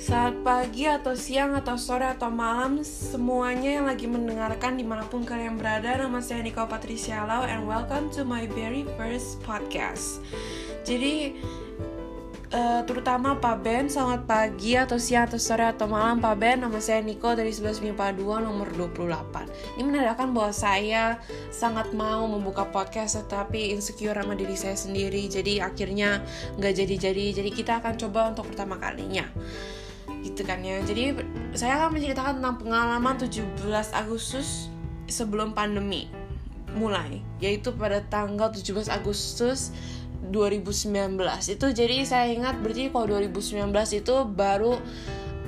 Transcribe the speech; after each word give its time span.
Saat 0.00 0.40
pagi 0.40 0.88
atau 0.88 1.12
siang 1.12 1.52
atau 1.52 1.76
sore 1.76 2.08
atau 2.08 2.32
malam 2.32 2.80
Semuanya 2.80 3.76
yang 3.76 3.84
lagi 3.84 4.08
mendengarkan 4.08 4.80
di 4.80 4.84
mana 4.88 5.04
pun 5.04 5.28
kalian 5.28 5.60
berada 5.60 5.92
Nama 5.92 6.24
saya 6.24 6.40
Niko 6.40 6.64
Patricia 6.64 7.20
Lau 7.28 7.44
And 7.44 7.68
welcome 7.68 8.08
to 8.16 8.24
my 8.24 8.48
very 8.48 8.88
first 8.96 9.44
podcast. 9.44 10.24
Jadi 10.88 11.36
uh, 12.48 12.80
terutama 12.88 13.36
Pak 13.44 13.60
Ben 13.60 13.92
Selamat 13.92 14.24
pagi 14.24 14.72
atau 14.72 14.96
siang 14.96 15.28
atau 15.28 15.36
sore 15.36 15.68
atau 15.68 15.84
malam 15.84 16.16
Pak 16.16 16.32
Ben. 16.40 16.64
Nama 16.64 16.80
saya 16.80 17.04
Niko 17.04 17.36
dari 17.36 17.52
11 17.52 17.84
MIPA 17.92 18.16
2 18.16 18.48
nomor 18.48 18.72
28 18.72 19.04
Ini 19.76 19.84
menandakan 19.84 20.32
bahwa 20.32 20.52
saya 20.56 21.20
sangat 21.52 21.92
mau 21.92 22.24
membuka 22.24 22.64
podcast 22.64 23.20
Tetapi 23.20 23.76
insecure 23.76 24.16
sama 24.16 24.32
diri 24.32 24.56
saya 24.56 24.80
sendiri. 24.80 25.28
Jadi 25.28 25.60
akhirnya 25.60 26.24
nggak 26.56 26.72
jadi-jadi. 26.72 27.36
Jadi 27.36 27.50
kita 27.52 27.84
akan 27.84 28.00
coba 28.00 28.32
untuk 28.32 28.48
pertama 28.48 28.80
kalinya 28.80 29.28
gitu 30.24 30.44
kan 30.44 30.60
ya. 30.60 30.80
Jadi 30.84 31.16
saya 31.56 31.84
akan 31.84 31.96
menceritakan 31.96 32.32
tentang 32.40 32.56
pengalaman 32.60 33.14
17 33.18 33.60
Agustus 33.92 34.70
sebelum 35.10 35.52
pandemi 35.52 36.06
mulai 36.70 37.18
yaitu 37.42 37.74
pada 37.74 37.98
tanggal 38.06 38.54
17 38.54 38.86
Agustus 38.94 39.74
2019 40.30 41.18
itu 41.50 41.66
jadi 41.74 41.96
saya 42.06 42.30
ingat 42.30 42.62
berarti 42.62 42.94
kalau 42.94 43.18
2019 43.18 43.74
itu 43.98 44.14
baru 44.30 44.78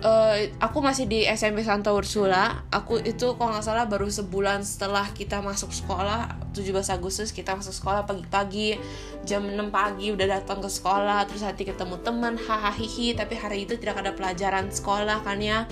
uh, 0.02 0.37
aku 0.59 0.79
masih 0.83 1.06
di 1.06 1.24
SMP 1.24 1.62
Santa 1.62 1.95
Ursula. 1.95 2.66
Aku 2.69 2.98
itu 3.01 3.38
kalau 3.38 3.55
nggak 3.55 3.65
salah 3.65 3.87
baru 3.87 4.11
sebulan 4.11 4.66
setelah 4.66 5.06
kita 5.15 5.41
masuk 5.41 5.70
sekolah 5.70 6.52
17 6.52 6.75
Agustus 6.92 7.33
kita 7.33 7.56
masuk 7.56 7.73
sekolah 7.73 8.05
pagi-pagi 8.05 8.77
jam 9.25 9.47
6 9.47 9.56
pagi 9.73 10.12
udah 10.12 10.42
datang 10.42 10.61
ke 10.61 10.69
sekolah 10.69 11.25
terus 11.25 11.47
hati 11.47 11.65
ketemu 11.65 11.97
teman 12.02 12.37
hahaha 12.37 13.06
tapi 13.16 13.34
hari 13.38 13.65
itu 13.65 13.78
tidak 13.78 14.02
ada 14.05 14.12
pelajaran 14.12 14.69
sekolah 14.69 15.25
kan 15.25 15.39
ya. 15.41 15.64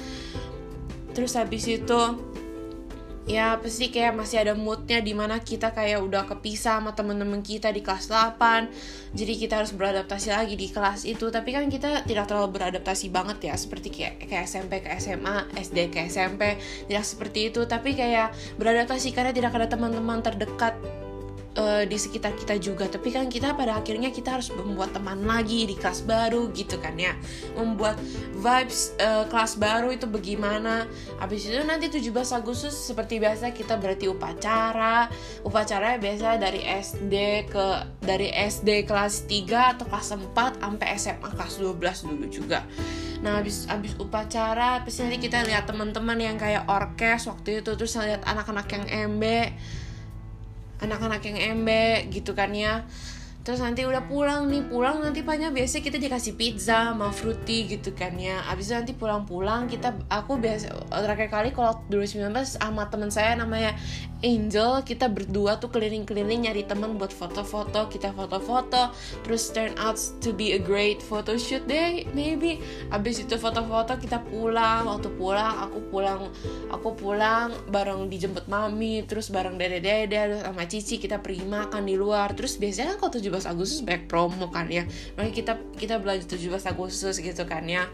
Terus 1.10 1.34
habis 1.34 1.66
itu 1.66 2.00
ya 3.28 3.60
pasti 3.60 3.92
kayak 3.92 4.16
masih 4.16 4.42
ada 4.42 4.56
moodnya 4.56 5.04
di 5.04 5.12
mana 5.12 5.38
kita 5.40 5.76
kayak 5.76 6.00
udah 6.00 6.24
kepisah 6.24 6.80
sama 6.80 6.96
temen-temen 6.96 7.44
kita 7.44 7.68
di 7.70 7.84
kelas 7.84 8.08
8 8.08 9.10
jadi 9.10 9.32
kita 9.34 9.58
harus 9.58 9.74
beradaptasi 9.74 10.30
lagi 10.30 10.54
di 10.54 10.70
kelas 10.70 11.02
itu. 11.02 11.34
Tapi 11.34 11.50
kan 11.50 11.66
kita 11.66 12.06
tidak 12.06 12.30
terlalu 12.30 12.58
beradaptasi 12.58 13.10
banget 13.10 13.50
ya 13.50 13.54
seperti 13.58 13.90
kayak 13.90 14.22
kayak 14.30 14.46
SMP 14.46 14.78
ke 14.86 14.88
SMA 15.02 15.50
SD 15.58 15.90
ke 15.90 16.06
SMP 16.06 16.54
tidak 16.86 17.04
seperti 17.04 17.50
itu. 17.50 17.66
Tapi 17.66 17.98
kayak 17.98 18.30
beradaptasi 18.54 19.10
karena 19.10 19.34
tidak 19.34 19.54
ada 19.58 19.66
teman-teman 19.66 20.22
terdekat 20.22 20.78
uh, 21.56 21.82
di 21.86 21.96
sekitar 21.96 22.36
kita 22.36 22.60
juga. 22.60 22.86
Tapi 22.86 23.10
kan 23.10 23.26
kita 23.26 23.56
pada 23.56 23.80
akhirnya 23.80 24.12
kita 24.14 24.38
harus 24.38 24.52
membuat 24.54 24.94
teman 24.94 25.24
lagi 25.24 25.66
di 25.66 25.74
kelas 25.74 26.04
baru 26.06 26.50
gitu 26.54 26.78
kan 26.78 26.94
ya. 26.94 27.16
Membuat 27.56 27.98
vibes 28.38 28.94
uh, 29.00 29.26
kelas 29.26 29.58
baru 29.58 29.90
itu 29.90 30.06
bagaimana. 30.06 30.86
Habis 31.18 31.50
itu 31.50 31.62
nanti 31.64 31.90
17 31.90 32.12
Agustus 32.36 32.74
seperti 32.74 33.18
biasa 33.18 33.50
kita 33.50 33.80
berarti 33.80 34.06
upacara. 34.06 35.10
Upacaranya 35.42 35.98
biasa 35.98 36.38
dari 36.38 36.62
SD 36.62 37.14
ke 37.50 37.66
dari 38.04 38.30
SD 38.30 38.86
kelas 38.86 39.26
3 39.26 39.78
atau 39.78 39.84
kelas 39.88 40.08
4 40.14 40.60
sampai 40.60 40.88
SMA 40.98 41.28
kelas 41.34 41.54
12 41.58 42.06
dulu 42.06 42.26
juga. 42.30 42.62
Nah 43.20 43.36
habis 43.36 43.68
habis 43.68 43.92
upacara, 44.00 44.80
pasti 44.80 45.04
nanti 45.04 45.20
kita 45.20 45.44
lihat 45.44 45.68
teman-teman 45.68 46.16
yang 46.16 46.40
kayak 46.40 46.64
orkes 46.64 47.28
waktu 47.28 47.60
itu. 47.60 47.76
Terus 47.76 47.92
lihat 48.00 48.24
anak-anak 48.24 48.66
yang 48.72 48.84
embe 48.88 49.52
anak-anak 50.80 51.20
yang 51.28 51.38
embe 51.56 52.08
gitu 52.08 52.32
kan 52.32 52.50
ya 52.56 52.84
terus 53.40 53.64
nanti 53.64 53.88
udah 53.88 54.04
pulang 54.04 54.52
nih 54.52 54.62
pulang 54.68 55.00
nanti 55.00 55.24
banyak 55.24 55.50
biasa 55.50 55.80
kita 55.80 55.96
dikasih 55.96 56.36
pizza 56.36 56.92
sama 56.92 57.08
fruity 57.08 57.66
gitu 57.72 57.96
kan 57.96 58.14
ya. 58.20 58.44
Abis 58.52 58.68
itu 58.68 58.74
nanti 58.76 58.92
pulang-pulang 58.92 59.64
kita 59.66 59.96
aku 60.12 60.36
biasa 60.36 60.92
terakhir 60.92 61.28
kali 61.32 61.48
kalau 61.56 61.80
2019 61.88 62.60
sama 62.60 62.86
teman 62.92 63.08
saya 63.08 63.34
namanya 63.34 63.72
Angel 64.20 64.84
kita 64.84 65.08
berdua 65.08 65.56
tuh 65.56 65.72
keliling-keliling 65.72 66.44
nyari 66.44 66.68
teman 66.68 67.00
buat 67.00 67.08
foto-foto 67.08 67.88
kita 67.88 68.12
foto-foto 68.12 68.92
terus 69.24 69.48
turn 69.48 69.72
out 69.80 69.96
to 70.20 70.36
be 70.36 70.52
a 70.52 70.60
great 70.60 71.00
photo 71.00 71.40
shoot 71.40 71.64
deh 71.64 72.04
maybe. 72.12 72.60
Abis 72.92 73.24
itu 73.24 73.40
foto-foto 73.40 73.96
kita 73.96 74.20
pulang 74.28 74.84
waktu 74.92 75.08
pulang 75.16 75.64
aku 75.64 75.80
pulang 75.88 76.28
aku 76.68 76.92
pulang 76.92 77.56
bareng 77.72 78.12
dijemput 78.12 78.44
mami 78.52 79.08
terus 79.08 79.32
bareng 79.32 79.56
dede-dede 79.56 80.44
sama 80.44 80.68
cici 80.68 81.00
kita 81.00 81.24
pergi 81.24 81.48
makan 81.48 81.88
di 81.88 81.96
luar. 81.96 82.36
Terus 82.36 82.60
biasanya 82.60 83.00
kan 83.00 83.08
kalau 83.08 83.12
17 83.30 83.46
Agustus 83.46 83.80
banyak 83.86 84.10
promo 84.10 84.50
kan 84.50 84.66
ya. 84.66 84.82
Makanya 85.14 85.32
kita 85.32 85.52
kita 85.78 85.94
belanja 86.02 86.26
17 86.26 86.66
Agustus 86.66 87.22
gitu 87.22 87.42
kan 87.46 87.64
ya. 87.70 87.86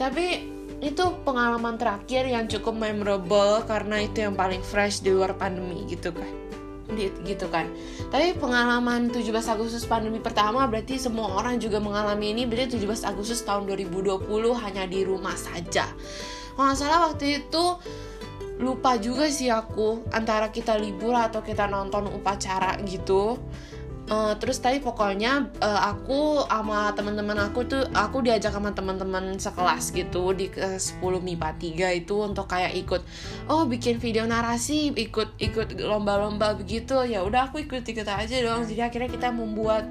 Tapi 0.00 0.48
itu 0.82 1.04
pengalaman 1.22 1.78
terakhir 1.78 2.26
yang 2.26 2.50
cukup 2.50 2.74
memorable 2.74 3.62
karena 3.70 4.02
itu 4.02 4.26
yang 4.26 4.34
paling 4.34 4.64
fresh 4.64 5.04
di 5.04 5.14
luar 5.14 5.36
pandemi 5.36 5.86
gitu 5.86 6.10
kan. 6.10 6.32
Gitu 6.98 7.46
kan. 7.48 7.70
Tapi 8.10 8.36
pengalaman 8.36 9.12
17 9.12 9.30
Agustus 9.46 9.86
pandemi 9.86 10.18
pertama 10.18 10.66
berarti 10.66 10.98
semua 10.98 11.38
orang 11.38 11.60
juga 11.62 11.78
mengalami 11.78 12.34
ini. 12.34 12.42
Berarti 12.48 12.80
17 12.82 13.06
Agustus 13.06 13.44
tahun 13.46 13.70
2020 13.70 14.26
hanya 14.58 14.84
di 14.88 15.06
rumah 15.06 15.36
saja. 15.38 15.86
Kalau 16.52 16.74
salah 16.76 17.08
waktu 17.08 17.40
itu 17.46 17.64
lupa 18.60 18.94
juga 19.00 19.26
sih 19.26 19.48
aku 19.48 20.06
antara 20.14 20.52
kita 20.54 20.76
libur 20.78 21.16
atau 21.16 21.42
kita 21.42 21.66
nonton 21.66 22.06
upacara 22.12 22.78
gitu 22.86 23.40
Uh, 24.10 24.34
terus 24.34 24.58
tadi 24.58 24.82
pokoknya 24.82 25.46
uh, 25.62 25.80
aku 25.94 26.42
sama 26.50 26.90
teman-teman 26.92 27.38
aku 27.38 27.64
tuh 27.64 27.86
aku 27.94 28.18
diajak 28.20 28.50
sama 28.50 28.74
teman-teman 28.74 29.38
sekelas 29.38 29.94
gitu 29.94 30.34
di 30.34 30.50
ke 30.50 30.74
10 30.76 30.98
MIPA 31.00 31.50
3 31.94 32.02
itu 32.02 32.14
untuk 32.18 32.50
kayak 32.50 32.74
ikut 32.82 32.98
oh 33.46 33.62
bikin 33.64 34.02
video 34.02 34.26
narasi 34.26 34.90
ikut 34.90 35.38
ikut 35.38 35.78
lomba-lomba 35.78 36.58
begitu. 36.58 36.98
Ya 37.06 37.22
udah 37.22 37.48
aku 37.48 37.62
ikut 37.62 37.86
ikut 37.86 38.04
aja 38.04 38.36
dong 38.42 38.66
jadi 38.66 38.90
akhirnya 38.90 39.10
kita 39.10 39.28
membuat 39.30 39.86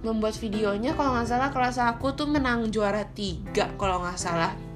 membuat 0.00 0.34
videonya. 0.40 0.96
Kalau 0.96 1.12
nggak 1.12 1.28
salah 1.28 1.50
kelas 1.52 1.76
aku 1.78 2.16
tuh 2.16 2.26
menang 2.26 2.72
juara 2.72 3.04
tiga 3.12 3.68
kalau 3.76 4.02
nggak 4.02 4.18
salah 4.18 4.67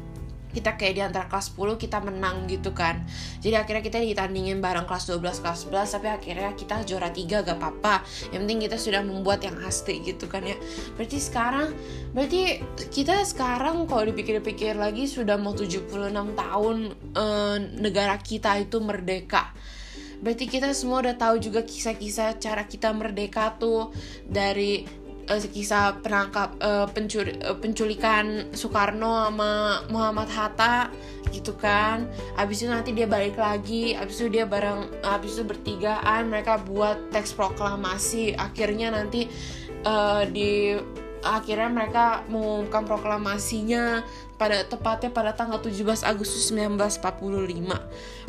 kita 0.53 0.77
kayak 0.77 0.95
di 0.95 1.03
antara 1.03 1.27
kelas 1.27 1.57
10 1.57 1.81
kita 1.81 1.99
menang 2.05 2.47
gitu 2.47 2.77
kan. 2.77 3.01
Jadi 3.41 3.57
akhirnya 3.57 3.83
kita 3.83 3.99
ditandingin 3.99 4.61
bareng 4.61 4.85
kelas 4.85 5.09
12 5.09 5.43
kelas 5.43 5.59
11 5.69 5.97
tapi 5.99 6.09
akhirnya 6.13 6.51
kita 6.53 6.85
juara 6.85 7.09
3 7.11 7.43
gak 7.43 7.57
apa-apa. 7.59 8.05
Yang 8.31 8.41
penting 8.47 8.61
kita 8.69 8.77
sudah 8.77 9.03
membuat 9.03 9.41
yang 9.43 9.57
asli 9.65 10.05
gitu 10.05 10.29
kan 10.29 10.45
ya. 10.45 10.55
Berarti 10.95 11.19
sekarang 11.19 11.73
berarti 12.13 12.61
kita 12.93 13.25
sekarang 13.25 13.89
kalau 13.89 14.05
dipikir-pikir 14.13 14.77
lagi 14.77 15.09
sudah 15.09 15.41
mau 15.41 15.57
76 15.57 15.89
tahun 16.13 16.77
eh, 16.95 17.57
negara 17.81 18.21
kita 18.21 18.61
itu 18.61 18.79
merdeka. 18.79 19.51
Berarti 20.23 20.47
kita 20.47 20.71
semua 20.71 21.03
udah 21.03 21.19
tahu 21.19 21.43
juga 21.43 21.67
kisah-kisah 21.67 22.39
cara 22.39 22.63
kita 22.71 22.95
merdeka 22.95 23.59
tuh 23.59 23.91
dari 24.23 24.87
uh, 25.29 25.39
kisah 25.39 26.01
penangkap 26.01 26.57
uh, 26.63 26.87
pencuri, 26.91 27.37
uh, 27.43 27.57
penculikan 27.59 28.51
Soekarno 28.55 29.29
sama 29.29 29.83
Muhammad 29.93 30.29
Hatta 30.33 30.89
gitu 31.31 31.55
kan. 31.57 32.09
Abis 32.37 32.65
itu 32.65 32.71
nanti 32.71 32.91
dia 32.93 33.07
balik 33.07 33.39
lagi 33.39 33.95
abis 33.95 34.23
itu 34.23 34.41
dia 34.41 34.45
bareng 34.45 34.91
abis 35.03 35.39
itu 35.39 35.45
bertigaan 35.47 36.29
mereka 36.29 36.59
buat 36.63 37.13
teks 37.15 37.35
proklamasi. 37.37 38.35
Akhirnya 38.37 38.93
nanti 38.93 39.31
uh, 39.87 40.27
di 40.29 40.77
akhirnya 41.23 41.71
mereka 41.71 42.27
mengumumkan 42.27 42.83
proklamasinya 42.83 44.03
pada 44.43 44.67
tepatnya 44.67 45.15
pada 45.15 45.31
tanggal 45.31 45.63
17 45.63 46.03
Agustus 46.03 46.51
1945. 46.51 46.99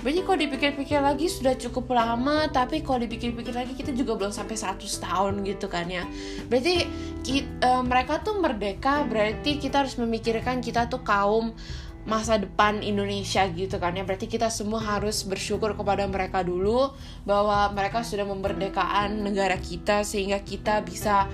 Berarti 0.06 0.20
kalau 0.22 0.38
dipikir-pikir 0.38 1.02
lagi 1.02 1.26
sudah 1.26 1.58
cukup 1.58 1.98
lama, 1.98 2.46
tapi 2.54 2.86
kalau 2.86 3.02
dipikir-pikir 3.02 3.50
lagi 3.50 3.74
kita 3.74 3.98
juga 3.98 4.14
belum 4.14 4.30
sampai 4.30 4.54
100 4.54 4.78
tahun 4.78 5.42
gitu 5.42 5.66
kan 5.66 5.90
ya. 5.90 6.06
Berarti 6.46 6.86
kita, 7.26 7.50
uh, 7.66 7.82
mereka 7.82 8.22
tuh 8.22 8.38
merdeka, 8.38 9.02
berarti 9.10 9.58
kita 9.58 9.82
harus 9.82 9.98
memikirkan 9.98 10.62
kita 10.62 10.86
tuh 10.86 11.02
kaum 11.02 11.58
masa 12.04 12.36
depan 12.36 12.84
Indonesia 12.84 13.48
gitu 13.48 13.80
kan 13.80 13.96
ya 13.96 14.04
berarti 14.04 14.28
kita 14.28 14.52
semua 14.52 14.84
harus 14.84 15.24
bersyukur 15.24 15.72
kepada 15.72 16.04
mereka 16.04 16.44
dulu 16.44 16.92
bahwa 17.24 17.72
mereka 17.72 18.04
sudah 18.04 18.28
memerdekakan 18.28 19.24
negara 19.24 19.56
kita 19.56 20.04
sehingga 20.04 20.44
kita 20.44 20.84
bisa 20.84 21.32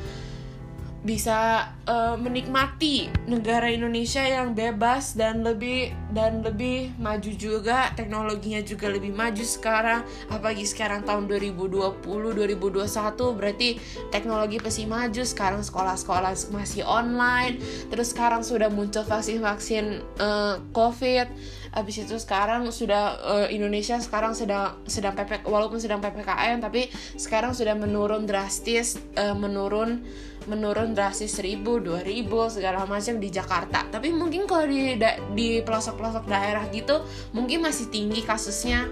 bisa 1.00 1.72
uh, 1.88 2.20
menikmati 2.20 3.08
negara 3.24 3.72
Indonesia 3.72 4.20
yang 4.20 4.52
bebas 4.52 5.16
dan 5.16 5.48
lebih 5.48 5.96
dan 6.12 6.44
lebih 6.44 6.92
maju 7.00 7.32
juga 7.40 7.96
teknologinya 7.96 8.60
juga 8.60 8.92
lebih 8.92 9.16
maju 9.16 9.40
sekarang 9.40 10.04
apalagi 10.28 10.68
sekarang 10.68 11.08
tahun 11.08 11.32
2020 11.32 12.04
2021 12.04 12.84
berarti 13.38 13.70
teknologi 14.12 14.60
pasti 14.60 14.84
maju 14.84 15.24
sekarang 15.24 15.64
sekolah-sekolah 15.64 16.36
masih 16.52 16.84
online 16.84 17.64
terus 17.88 18.12
sekarang 18.12 18.44
sudah 18.44 18.68
muncul 18.68 19.08
vaksin-vaksin 19.08 20.04
uh, 20.20 20.60
COVID 20.76 21.59
abis 21.70 22.06
itu 22.06 22.18
sekarang 22.18 22.66
sudah 22.74 23.22
uh, 23.22 23.48
Indonesia 23.50 23.98
sekarang 24.02 24.34
sedang 24.34 24.82
sedang 24.90 25.14
ppk 25.14 25.46
walaupun 25.46 25.78
sedang 25.78 26.02
ppkm 26.02 26.66
tapi 26.66 26.90
sekarang 27.14 27.54
sudah 27.54 27.78
menurun 27.78 28.26
drastis 28.26 28.98
uh, 29.18 29.38
menurun 29.38 30.02
menurun 30.50 30.98
drastis 30.98 31.38
seribu 31.38 31.78
dua 31.78 32.02
ribu 32.02 32.50
segala 32.50 32.88
macam 32.90 33.22
di 33.22 33.30
Jakarta. 33.30 33.86
Tapi 33.86 34.10
mungkin 34.10 34.50
kalau 34.50 34.66
di 34.66 34.98
di 35.38 35.62
pelosok-pelosok 35.62 36.26
daerah 36.26 36.66
gitu 36.74 37.06
mungkin 37.38 37.62
masih 37.62 37.92
tinggi 37.94 38.26
kasusnya. 38.26 38.90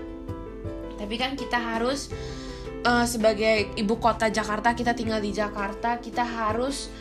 Tapi 0.97 1.15
kan 1.17 1.33
kita 1.33 1.57
harus 1.57 2.13
uh, 2.85 3.05
sebagai 3.07 3.73
ibu 3.73 3.95
kota 3.97 4.29
Jakarta 4.29 4.77
kita 4.77 4.93
tinggal 4.93 5.23
di 5.23 5.33
Jakarta 5.33 5.97
kita 5.97 6.21
harus 6.21 6.91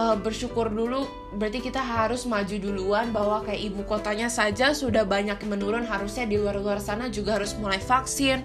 uh, 0.00 0.16
bersyukur 0.16 0.72
dulu 0.72 1.04
berarti 1.36 1.60
kita 1.60 1.84
harus 1.84 2.24
maju 2.24 2.56
duluan 2.56 3.12
bahwa 3.12 3.44
kayak 3.44 3.60
ibu 3.60 3.84
kotanya 3.84 4.32
saja 4.32 4.72
sudah 4.72 5.04
banyak 5.04 5.36
menurun 5.44 5.84
harusnya 5.84 6.24
di 6.24 6.40
luar-luar 6.40 6.80
sana 6.80 7.12
juga 7.12 7.36
harus 7.36 7.52
mulai 7.60 7.78
vaksin 7.78 8.40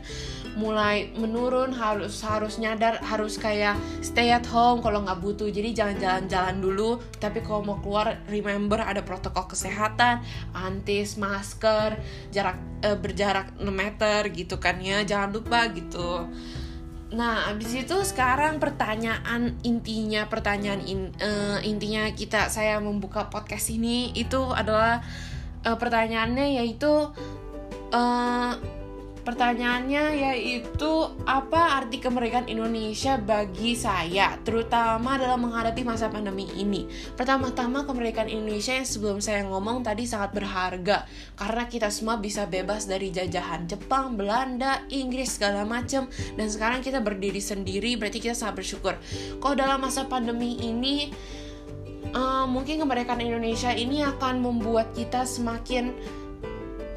mulai 0.55 1.11
menurun 1.19 1.75
harus 1.75 2.23
harus 2.23 2.55
nyadar 2.55 3.03
harus 3.03 3.35
kayak 3.35 3.75
stay 3.99 4.31
at 4.31 4.47
home 4.47 4.79
kalau 4.79 5.03
nggak 5.03 5.19
butuh. 5.19 5.51
Jadi 5.51 5.75
jangan 5.75 5.99
jalan-jalan 5.99 6.55
dulu 6.63 6.89
tapi 7.19 7.43
kalau 7.43 7.61
mau 7.61 7.77
keluar 7.83 8.23
remember 8.31 8.79
ada 8.79 9.03
protokol 9.03 9.51
kesehatan 9.51 10.23
antis 10.55 11.19
masker 11.19 11.99
jarak 12.31 12.55
uh, 12.87 12.95
berjarak 12.95 13.51
6 13.59 13.67
meter 13.67 14.31
gitu 14.31 14.55
kan 14.55 14.79
ya. 14.79 15.03
Jangan 15.03 15.35
lupa 15.35 15.67
gitu 15.75 16.23
Nah, 17.15 17.47
abis 17.47 17.71
itu 17.87 17.95
sekarang 18.03 18.59
pertanyaan 18.59 19.55
intinya, 19.63 20.27
pertanyaan 20.27 20.83
in, 20.83 21.15
uh, 21.23 21.63
intinya 21.63 22.11
kita 22.11 22.51
saya 22.51 22.83
membuka 22.83 23.31
podcast 23.31 23.71
ini 23.71 24.11
itu 24.11 24.51
adalah 24.51 24.99
uh, 25.63 25.79
pertanyaannya 25.79 26.59
yaitu 26.59 26.91
uh, 27.95 28.51
Pertanyaannya 29.25 30.21
yaitu 30.21 30.91
apa 31.25 31.81
arti 31.81 31.97
kemerdekaan 31.97 32.45
Indonesia 32.45 33.17
bagi 33.17 33.73
saya, 33.73 34.37
terutama 34.45 35.17
dalam 35.17 35.49
menghadapi 35.49 35.81
masa 35.81 36.13
pandemi 36.13 36.45
ini. 36.53 36.85
Pertama-tama 37.17 37.89
kemerdekaan 37.89 38.29
Indonesia 38.29 38.77
yang 38.77 38.85
sebelum 38.85 39.17
saya 39.25 39.41
ngomong 39.49 39.81
tadi 39.81 40.05
sangat 40.05 40.37
berharga 40.37 41.09
karena 41.41 41.65
kita 41.65 41.89
semua 41.89 42.21
bisa 42.21 42.45
bebas 42.45 42.85
dari 42.85 43.09
jajahan 43.09 43.65
Jepang, 43.65 44.13
Belanda, 44.13 44.85
Inggris 44.93 45.41
segala 45.41 45.65
macam 45.65 46.05
dan 46.37 46.47
sekarang 46.47 46.85
kita 46.85 47.01
berdiri 47.01 47.41
sendiri 47.41 47.97
berarti 47.97 48.21
kita 48.21 48.37
sangat 48.37 48.61
bersyukur. 48.61 48.93
Kalau 49.41 49.55
dalam 49.57 49.81
masa 49.81 50.05
pandemi 50.05 50.53
ini 50.61 51.09
uh, 52.13 52.45
mungkin 52.45 52.77
kemerdekaan 52.77 53.25
Indonesia 53.25 53.73
ini 53.73 54.05
akan 54.05 54.45
membuat 54.45 54.93
kita 54.93 55.25
semakin 55.25 55.97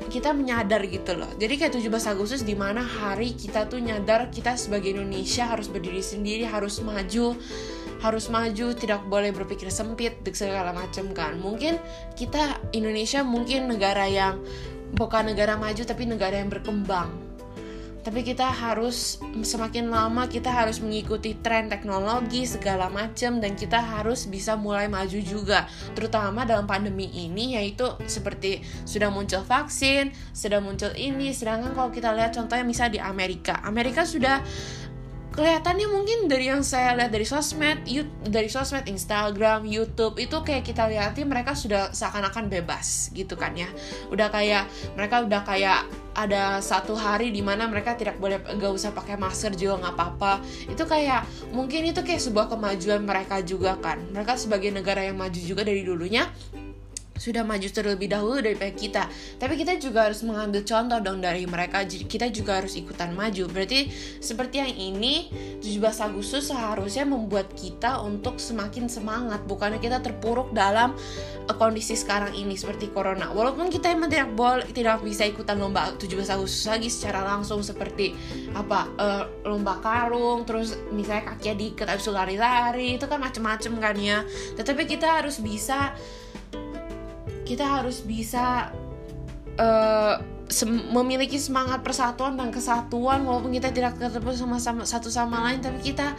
kita 0.09 0.33
menyadar 0.33 0.83
gitu 0.89 1.15
loh. 1.15 1.29
Jadi 1.37 1.55
kayak 1.61 1.77
17 1.77 2.13
Agustus 2.13 2.43
di 2.43 2.57
mana 2.57 2.81
hari 2.81 3.37
kita 3.37 3.69
tuh 3.69 3.79
nyadar 3.79 4.33
kita 4.33 4.57
sebagai 4.57 4.97
Indonesia 4.97 5.45
harus 5.47 5.69
berdiri 5.69 6.01
sendiri 6.01 6.49
harus 6.49 6.81
maju 6.81 7.37
harus 7.99 8.31
maju 8.31 8.67
tidak 8.79 9.03
boleh 9.11 9.35
berpikir 9.35 9.69
sempit 9.69 10.19
segala 10.33 10.73
macam 10.73 11.13
kan. 11.13 11.37
Mungkin 11.37 11.77
kita 12.17 12.59
Indonesia 12.73 13.21
mungkin 13.23 13.69
negara 13.69 14.09
yang 14.09 14.41
bukan 14.97 15.37
negara 15.37 15.61
maju 15.61 15.85
tapi 15.85 16.09
negara 16.09 16.41
yang 16.41 16.49
berkembang 16.49 17.28
tapi 18.03 18.23
kita 18.23 18.47
harus 18.49 19.19
semakin 19.43 19.91
lama 19.91 20.31
kita 20.31 20.49
harus 20.49 20.79
mengikuti 20.79 21.37
tren 21.39 21.67
teknologi 21.67 22.47
segala 22.47 22.89
macam 22.89 23.43
dan 23.43 23.59
kita 23.59 23.79
harus 23.79 24.31
bisa 24.31 24.55
mulai 24.55 24.87
maju 24.87 25.19
juga. 25.21 25.67
Terutama 25.93 26.47
dalam 26.47 26.65
pandemi 26.65 27.11
ini 27.13 27.59
yaitu 27.59 27.85
seperti 28.07 28.63
sudah 28.87 29.11
muncul 29.11 29.43
vaksin 29.43 30.15
sudah 30.33 30.63
muncul 30.63 30.91
ini. 30.95 31.35
Sedangkan 31.35 31.75
kalau 31.75 31.91
kita 31.91 32.15
lihat 32.15 32.33
contohnya 32.35 32.65
misalnya 32.65 32.93
di 32.97 33.03
Amerika. 33.03 33.61
Amerika 33.67 34.07
sudah 34.07 34.41
kelihatannya 35.39 35.87
mungkin 35.87 36.27
dari 36.27 36.51
yang 36.51 36.67
saya 36.67 36.99
lihat 36.99 37.15
dari 37.15 37.23
sosmed, 37.23 37.87
dari 38.27 38.51
sosmed, 38.51 38.91
Instagram, 38.91 39.71
YouTube 39.71 40.19
itu 40.19 40.35
kayak 40.43 40.67
kita 40.67 40.91
lihatin 40.91 41.31
mereka 41.31 41.55
sudah 41.55 41.95
seakan-akan 41.95 42.51
bebas 42.51 43.15
gitu 43.15 43.39
kan 43.39 43.55
ya. 43.55 43.71
Udah 44.11 44.35
kayak 44.35 44.67
mereka 44.99 45.23
udah 45.23 45.47
kayak 45.47 45.87
ada 46.19 46.59
satu 46.59 46.99
hari 46.99 47.31
di 47.31 47.39
mana 47.39 47.71
mereka 47.71 47.95
tidak 47.95 48.19
boleh 48.19 48.43
gak 48.43 48.73
usah 48.75 48.91
pakai 48.91 49.15
masker 49.15 49.55
juga 49.55 49.79
nggak 49.87 49.95
apa-apa. 49.95 50.43
Itu 50.67 50.83
kayak 50.83 51.55
mungkin 51.55 51.95
itu 51.95 52.03
kayak 52.03 52.19
sebuah 52.19 52.51
kemajuan 52.51 53.07
mereka 53.07 53.39
juga 53.47 53.79
kan. 53.79 54.03
Mereka 54.11 54.35
sebagai 54.35 54.75
negara 54.75 55.07
yang 55.07 55.15
maju 55.15 55.39
juga 55.39 55.63
dari 55.63 55.87
dulunya 55.87 56.27
sudah 57.19 57.43
maju 57.43 57.69
terlebih 57.69 58.09
dahulu 58.09 58.39
daripada 58.41 58.73
kita. 58.73 59.05
Tapi 59.37 59.55
kita 59.59 59.77
juga 59.77 60.09
harus 60.09 60.23
mengambil 60.23 60.63
contoh 60.65 60.99
dong 61.03 61.19
dari 61.21 61.45
mereka. 61.45 61.85
Kita 61.85 62.31
juga 62.31 62.63
harus 62.63 62.79
ikutan 62.79 63.13
maju. 63.13 63.51
Berarti 63.51 63.91
seperti 64.23 64.63
yang 64.63 64.73
ini 64.73 65.29
17 65.61 65.83
Agustus 66.01 66.49
seharusnya 66.49 67.05
membuat 67.05 67.53
kita 67.59 68.01
untuk 68.01 68.39
semakin 68.39 68.87
semangat 68.87 69.43
bukannya 69.45 69.83
kita 69.83 69.99
terpuruk 69.99 70.55
dalam 70.55 70.95
uh, 71.51 71.57
kondisi 71.59 71.99
sekarang 71.99 72.33
ini 72.39 72.55
seperti 72.55 72.89
corona. 72.95 73.35
Walaupun 73.35 73.69
kita 73.69 73.91
emang 73.93 74.09
tidak 74.09 74.33
boleh 74.33 74.71
tidak 74.71 75.03
bisa 75.03 75.27
ikutan 75.27 75.59
lomba 75.59 75.93
17 75.99 76.15
Agustus 76.31 76.65
lagi 76.71 76.89
secara 76.89 77.27
langsung 77.27 77.61
seperti 77.61 78.15
apa 78.55 78.89
uh, 78.97 79.25
lomba 79.45 79.83
karung 79.83 80.47
terus 80.47 80.79
misalnya 80.95 81.35
kakinya 81.35 81.57
diikat 81.59 81.87
habis 81.91 82.07
lari-lari 82.09 82.97
itu 82.97 83.05
kan 83.11 83.19
macem-macem 83.19 83.73
kan 83.83 83.97
ya. 83.99 84.23
Tetapi 84.55 84.87
kita 84.87 85.21
harus 85.21 85.43
bisa 85.43 85.93
kita 87.49 87.65
harus 87.65 88.05
bisa 88.05 88.69
uh, 89.57 90.21
sem 90.49 90.69
memiliki 90.93 91.37
semangat 91.41 91.81
persatuan 91.81 92.37
dan 92.37 92.53
kesatuan 92.53 93.25
walaupun 93.25 93.53
kita 93.53 93.73
tidak 93.73 93.97
ketemu 93.97 94.33
sama, 94.37 94.57
sama 94.61 94.83
satu 94.85 95.09
sama 95.09 95.45
lain 95.49 95.61
tapi 95.61 95.81
kita 95.81 96.17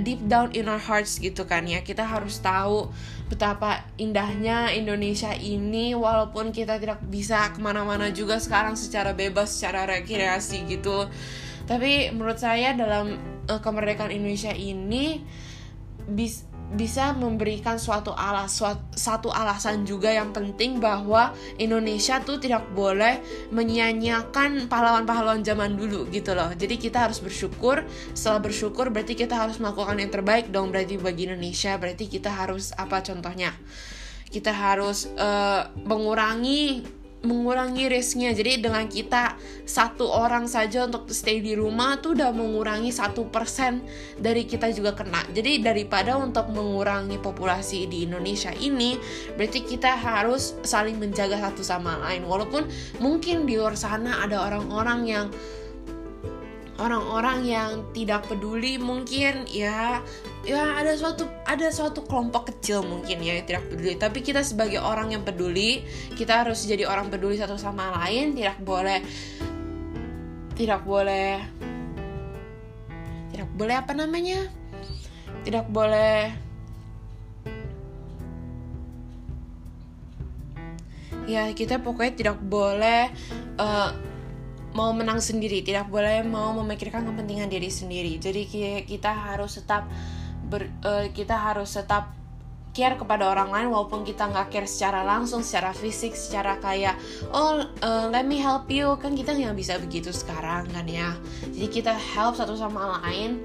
deep 0.00 0.22
down 0.30 0.54
in 0.54 0.70
our 0.70 0.78
hearts 0.78 1.18
gitu 1.18 1.44
kan 1.48 1.66
ya. 1.66 1.82
Kita 1.82 2.06
harus 2.06 2.38
tahu 2.38 2.88
betapa 3.26 3.84
indahnya 3.98 4.70
Indonesia 4.70 5.34
ini 5.34 5.92
walaupun 5.96 6.54
kita 6.54 6.78
tidak 6.78 7.02
bisa 7.10 7.50
ke 7.50 7.58
mana-mana 7.58 8.12
juga 8.14 8.38
sekarang 8.38 8.78
secara 8.78 9.16
bebas 9.16 9.50
secara 9.50 9.88
rekreasi 9.88 10.64
gitu. 10.70 11.10
Tapi 11.66 12.10
menurut 12.14 12.38
saya 12.38 12.74
dalam 12.74 13.18
uh, 13.50 13.60
kemerdekaan 13.62 14.14
Indonesia 14.14 14.54
ini 14.54 15.22
bis 16.10 16.49
bisa 16.70 17.10
memberikan 17.18 17.82
suatu 17.82 18.14
alas 18.14 18.54
suatu, 18.54 18.82
satu 18.94 19.28
alasan 19.34 19.82
juga 19.82 20.14
yang 20.14 20.30
penting 20.30 20.78
bahwa 20.78 21.34
Indonesia 21.58 22.22
tuh 22.22 22.38
tidak 22.38 22.70
boleh 22.70 23.18
menyia-nyiakan 23.50 24.70
pahlawan-pahlawan 24.70 25.42
zaman 25.42 25.74
dulu 25.74 26.06
gitu 26.14 26.30
loh. 26.34 26.54
Jadi 26.54 26.78
kita 26.78 27.10
harus 27.10 27.18
bersyukur. 27.18 27.82
Setelah 28.14 28.38
bersyukur 28.38 28.86
berarti 28.94 29.18
kita 29.18 29.34
harus 29.34 29.58
melakukan 29.58 29.98
yang 29.98 30.12
terbaik 30.14 30.54
dong 30.54 30.70
berarti 30.70 30.94
bagi 31.00 31.26
Indonesia. 31.26 31.74
Berarti 31.74 32.06
kita 32.06 32.30
harus 32.30 32.70
apa 32.78 33.02
contohnya? 33.02 33.50
Kita 34.30 34.54
harus 34.54 35.10
uh, 35.18 35.66
mengurangi 35.82 36.99
mengurangi 37.20 37.92
risknya. 37.92 38.32
Jadi 38.32 38.64
dengan 38.64 38.88
kita 38.88 39.36
satu 39.68 40.08
orang 40.08 40.48
saja 40.48 40.88
untuk 40.88 41.08
stay 41.12 41.44
di 41.44 41.52
rumah 41.52 42.00
tuh 42.00 42.16
udah 42.16 42.32
mengurangi 42.32 42.88
satu 42.88 43.28
persen 43.28 43.84
dari 44.16 44.48
kita 44.48 44.72
juga 44.72 44.96
kena. 44.96 45.20
Jadi 45.32 45.60
daripada 45.60 46.16
untuk 46.16 46.48
mengurangi 46.52 47.20
populasi 47.20 47.86
di 47.88 48.08
Indonesia 48.08 48.52
ini 48.56 48.96
berarti 49.36 49.60
kita 49.64 49.96
harus 50.00 50.56
saling 50.64 50.96
menjaga 50.96 51.36
satu 51.36 51.60
sama 51.60 52.00
lain. 52.08 52.24
Walaupun 52.24 52.64
mungkin 52.98 53.44
di 53.44 53.60
luar 53.60 53.76
sana 53.76 54.24
ada 54.24 54.40
orang-orang 54.48 55.00
yang 55.04 55.26
orang-orang 56.80 57.44
yang 57.44 57.70
tidak 57.92 58.24
peduli 58.24 58.80
mungkin 58.80 59.44
ya 59.52 60.00
ya 60.40 60.80
ada 60.80 60.96
suatu 60.96 61.28
ada 61.44 61.68
suatu 61.68 62.08
kelompok 62.08 62.48
kecil 62.54 62.80
mungkin 62.80 63.20
ya 63.20 63.36
yang 63.36 63.46
tidak 63.46 63.64
peduli. 63.68 63.94
Tapi 64.00 64.18
kita 64.24 64.40
sebagai 64.40 64.80
orang 64.80 65.12
yang 65.12 65.22
peduli 65.22 65.84
kita 66.16 66.44
harus 66.44 66.64
jadi 66.64 66.88
orang 66.88 67.12
peduli 67.12 67.36
satu 67.36 67.60
sama 67.60 67.92
lain 68.04 68.32
tidak 68.32 68.56
boleh 68.64 69.04
tidak 70.56 70.80
boleh 70.84 71.40
tidak 73.32 73.48
boleh 73.56 73.74
apa 73.76 73.92
namanya? 73.92 74.48
Tidak 75.40 75.66
boleh 75.72 76.32
ya 81.30 81.46
kita 81.54 81.78
pokoknya 81.78 82.12
tidak 82.16 82.38
boleh 82.42 83.12
uh, 83.60 83.90
mau 84.70 84.94
menang 84.94 85.18
sendiri, 85.18 85.66
tidak 85.66 85.90
boleh 85.90 86.22
mau 86.22 86.54
memikirkan 86.62 87.02
kepentingan 87.06 87.50
diri 87.50 87.70
sendiri. 87.70 88.18
Jadi 88.22 88.46
kita 88.86 89.10
harus 89.10 89.58
tetap 89.58 89.90
ber, 90.50 90.66
uh, 90.82 91.06
kita 91.14 91.38
harus 91.38 91.70
tetap 91.78 92.18
care 92.70 92.94
kepada 92.94 93.26
orang 93.26 93.50
lain 93.50 93.68
walaupun 93.74 94.06
kita 94.06 94.30
nggak 94.30 94.54
care 94.54 94.68
secara 94.70 95.02
langsung 95.02 95.42
secara 95.42 95.74
fisik 95.74 96.14
secara 96.14 96.54
kayak 96.62 96.94
oh 97.34 97.66
uh, 97.82 98.06
let 98.14 98.22
me 98.22 98.38
help 98.38 98.70
you. 98.70 98.94
Kan 99.02 99.18
kita 99.18 99.34
nggak 99.34 99.58
bisa 99.58 99.78
begitu 99.82 100.14
sekarang 100.14 100.70
kan 100.70 100.86
ya. 100.86 101.14
Jadi 101.50 101.66
kita 101.66 101.94
help 101.94 102.38
satu 102.38 102.54
sama 102.54 103.02
lain 103.02 103.42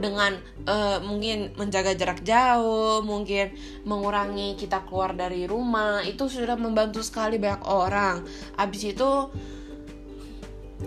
dengan 0.00 0.40
uh, 0.64 1.04
mungkin 1.04 1.52
menjaga 1.60 1.92
jarak 1.92 2.24
jauh 2.24 3.04
mungkin 3.04 3.52
mengurangi 3.84 4.56
kita 4.56 4.88
keluar 4.88 5.12
dari 5.12 5.44
rumah 5.44 6.00
itu 6.06 6.28
sudah 6.32 6.56
membantu 6.56 7.04
sekali 7.04 7.36
banyak 7.36 7.64
orang. 7.68 8.24
Abis 8.56 8.96
itu 8.96 9.10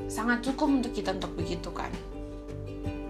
sangat 0.09 0.41
cukup 0.41 0.81
untuk 0.81 0.91
kita 0.91 1.13
untuk 1.13 1.37
begitu 1.37 1.69
kan. 1.69 1.93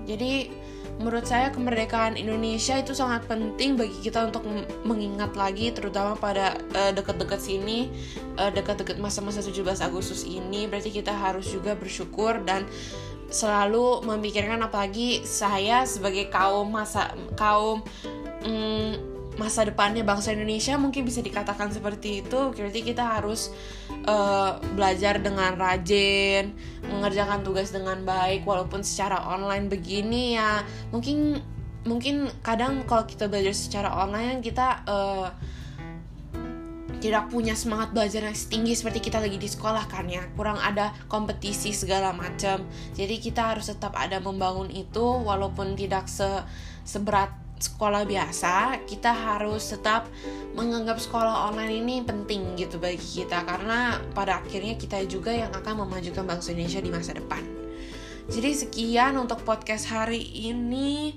Jadi 0.05 0.51
menurut 0.95 1.27
saya 1.27 1.51
kemerdekaan 1.51 2.15
Indonesia 2.15 2.79
itu 2.79 2.95
sangat 2.95 3.27
penting 3.27 3.75
bagi 3.75 3.99
kita 3.99 4.31
untuk 4.31 4.47
mengingat 4.87 5.35
lagi 5.35 5.75
terutama 5.75 6.15
pada 6.15 6.55
uh, 6.71 6.91
dekat-dekat 6.95 7.39
sini 7.39 7.91
uh, 8.39 8.47
dekat-dekat 8.47 8.95
masa-masa 8.97 9.43
17 9.43 9.83
Agustus 9.83 10.23
ini. 10.23 10.65
Berarti 10.71 10.95
kita 10.95 11.11
harus 11.11 11.51
juga 11.51 11.75
bersyukur 11.75 12.39
dan 12.47 12.63
selalu 13.27 14.05
memikirkan 14.05 14.61
apalagi 14.63 15.25
saya 15.25 15.83
sebagai 15.83 16.29
kaum 16.31 16.71
masa 16.71 17.11
kaum 17.35 17.83
um, 18.45 18.91
masa 19.35 19.67
depannya 19.67 20.07
bangsa 20.07 20.31
Indonesia 20.31 20.79
mungkin 20.79 21.03
bisa 21.03 21.19
dikatakan 21.19 21.71
seperti 21.75 22.23
itu. 22.23 22.55
Berarti 22.55 22.79
kita 22.81 23.19
harus 23.19 23.51
uh, 24.05 24.57
belajar 24.74 25.19
dengan 25.19 25.57
rajin 25.57 26.53
mengerjakan 26.85 27.41
tugas 27.41 27.74
dengan 27.74 28.01
baik 28.05 28.45
walaupun 28.45 28.81
secara 28.85 29.21
online 29.25 29.67
begini 29.67 30.38
ya. 30.38 30.62
Mungkin 30.93 31.41
mungkin 31.85 32.29
kadang 32.41 32.85
kalau 32.89 33.05
kita 33.05 33.29
belajar 33.29 33.53
secara 33.53 33.93
online 33.93 34.41
kita 34.41 34.81
uh, 34.89 35.29
tidak 37.05 37.29
punya 37.29 37.53
semangat 37.53 37.93
belajar 37.93 38.25
yang 38.25 38.33
tinggi 38.33 38.74
seperti 38.74 38.97
kita 38.97 39.21
lagi 39.21 39.38
di 39.38 39.45
sekolah 39.45 39.85
kan 39.85 40.09
ya. 40.09 40.25
Kurang 40.33 40.57
ada 40.57 40.89
kompetisi 41.05 41.69
segala 41.69 42.09
macam. 42.09 42.65
Jadi 42.97 43.21
kita 43.21 43.53
harus 43.53 43.69
tetap 43.69 43.93
ada 43.93 44.17
membangun 44.17 44.74
itu 44.74 45.03
walaupun 45.03 45.77
tidak 45.77 46.09
se 46.09 46.25
seberat 46.81 47.44
sekolah 47.65 48.05
biasa, 48.05 48.86
kita 48.86 49.10
harus 49.10 49.74
tetap 49.74 50.05
menganggap 50.53 51.01
sekolah 51.01 51.50
online 51.50 51.81
ini 51.81 51.95
penting 52.05 52.53
gitu 52.55 52.77
bagi 52.77 53.01
kita 53.01 53.41
karena 53.43 54.00
pada 54.13 54.39
akhirnya 54.39 54.77
kita 54.77 55.01
juga 55.10 55.34
yang 55.34 55.51
akan 55.51 55.86
memajukan 55.86 56.24
bangsa 56.24 56.53
Indonesia 56.53 56.81
di 56.81 56.91
masa 56.93 57.12
depan. 57.17 57.43
Jadi 58.25 58.51
sekian 58.57 59.17
untuk 59.22 59.45
podcast 59.45 59.89
hari 59.89 60.22
ini. 60.22 61.13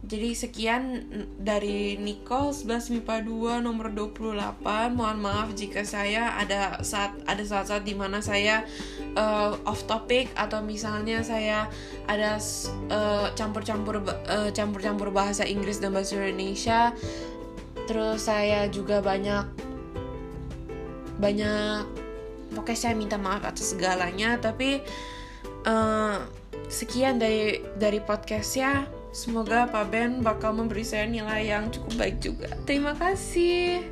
Jadi 0.00 0.32
sekian 0.32 0.82
dari 1.36 2.00
Nicole 2.00 2.56
11 2.56 2.88
MIPA 2.98 3.20
2 3.60 3.60
nomor 3.60 3.92
28. 3.92 4.96
Mohon 4.96 5.18
maaf 5.20 5.52
jika 5.52 5.84
saya 5.84 6.40
ada 6.40 6.80
saat 6.80 7.14
ada 7.28 7.44
saat-saat 7.44 7.84
di 7.84 7.92
mana 7.92 8.24
saya 8.24 8.64
uh, 9.16 9.56
off 9.66 9.86
topic 9.86 10.30
atau 10.36 10.60
misalnya 10.60 11.22
saya 11.24 11.66
ada 12.06 12.36
uh, 12.90 13.28
campur-campur 13.34 14.02
uh, 14.04 14.50
campur-campur 14.52 15.10
bahasa 15.14 15.46
Inggris 15.46 15.78
dan 15.78 15.94
bahasa 15.94 16.18
Indonesia. 16.18 16.94
Terus 17.86 18.26
saya 18.26 18.70
juga 18.70 19.02
banyak 19.02 19.46
banyak 21.20 21.84
pokoknya 22.54 22.78
saya 22.78 22.94
minta 22.96 23.20
maaf 23.20 23.44
atas 23.44 23.76
segalanya 23.76 24.40
tapi 24.40 24.80
uh, 25.68 26.16
sekian 26.70 27.20
dari 27.20 27.60
dari 27.76 28.00
podcastnya 28.00 28.88
Semoga 29.10 29.66
Pak 29.66 29.90
Ben 29.90 30.22
bakal 30.22 30.54
memberi 30.54 30.86
saya 30.86 31.02
nilai 31.02 31.50
yang 31.50 31.66
cukup 31.74 31.98
baik 31.98 32.16
juga. 32.22 32.54
Terima 32.62 32.94
kasih. 32.94 33.82